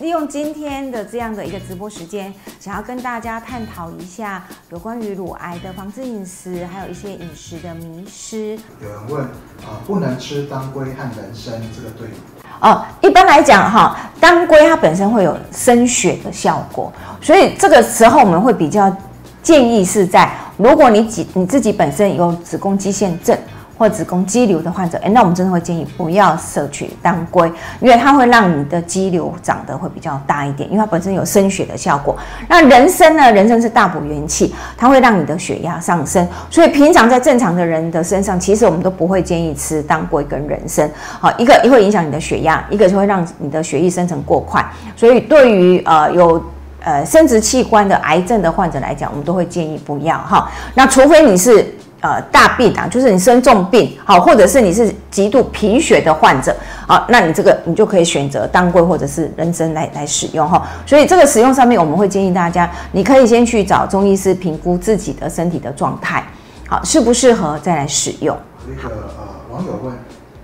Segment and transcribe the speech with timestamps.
[0.00, 8.56] 利用今天的这样的一个直播时间，想要跟大家探讨一下有关于乳癌的防治饮食，还有一些饮食的迷失。
[8.80, 12.14] 有人问啊，不能吃当归和人参，这个对吗？
[12.60, 18.96] 哦，一般来讲哈，当归它本身会有生血的效果，所以这个时候我们会比较
[19.42, 23.36] 建议是在，如果你己你自己本身有子宫肌腺症。
[23.78, 27.50] 或子宫肌瘤的患者，哎，那我们真的会建议不要摄取当归，
[27.80, 32.16] 因为它会让你的肌瘤长得会比较大一点，因为它本身有生血的效果。
[32.48, 33.30] 那人参呢？
[33.30, 40.90] 人参是大补元气，它会让你的血压上升，所以平常在正常的人的身上，其实我们都不会建议吃当归跟人参。
[41.20, 44.64] 好，一个也会影响你的血压，一个就会让你的血液生成过快，
[44.96, 46.42] 所以对于呃有
[46.82, 50.50] 呃生殖器官的癌症的患者来讲，我们都会建议不要哈。
[50.74, 51.64] 那除非你是。
[52.00, 60.64] 呃，大病啊，就是你生重病，好，或者是你是极度贫血的患者，好，那你这个你就可以选择当归或者是人参来来使用哈。
[60.86, 66.24] 所以这个使用上面，我们会建议大家，你可以先去找中医师评估自己的身体的状态，
[66.68, 68.36] 好，适不适合再来使用。
[68.68, 69.92] 一个呃网友问，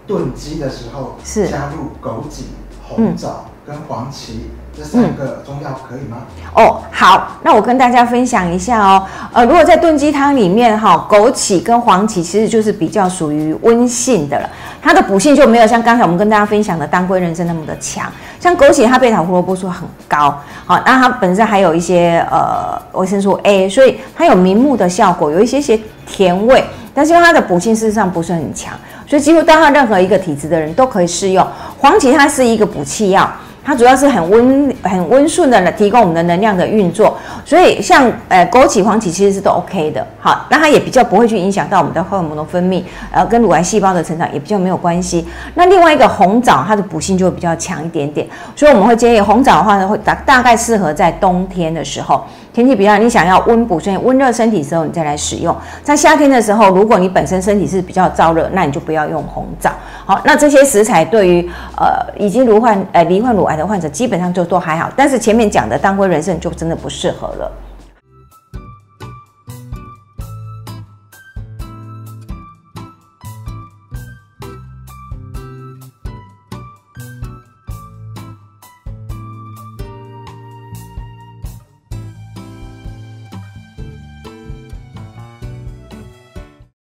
[0.09, 2.47] 炖鸡的时候是加入枸杞、
[2.89, 4.51] 红枣跟黄芪。
[4.77, 6.17] 这三个中药可以吗？
[6.53, 9.07] 哦，好，那我跟大家分享一下哦。
[9.33, 14.51] 呃，如果在炖鸡汤里面哈，枸杞跟黄芪其实就是比较属于温性的了，
[14.83, 18.11] 它的补性就没有像刚才我们跟大家分享的当归人参那么的强。
[18.41, 28.75] 像枸杞，它贝塔胡萝卜素很高，好，那它本身还有一些呃维生素 A，所以它有明目的效果，有一些些甜味，但是因为它的补性事实上不是很强，
[29.07, 31.47] 所以几乎到任何一个体质的人都可以适用。
[31.79, 33.31] 黄芪它是一个补气药。
[33.65, 45.27] 它主要是很温、很温顺的来提供我们的能量的运作，所以像呃枸杞、黄芪其实是都 OK 的，好，那它也比较不会去影响到我们的荷尔蒙的分泌，呃，跟乳癌细胞的成长也比较没有关系。
[45.55, 52.23] 那另外一个红枣，它的补性就会比较强一点点，所以我们会建议红枣的话呢，会大大概适合在冬天的时候。
[52.53, 55.53] 天气比较，你想要温补，所以温热身体的时候，你再来使用。
[55.83, 59.73] 在夏天的时候，如果你本身身体是比较燥热，那你就不要用红枣。
[60.07, 64.91] 好，那这些食材对于呃已经罹患呃罹患乳癌的患者，基本上就都还好。
[64.97, 67.53] 但是前面讲的当归人参就真的不适合了。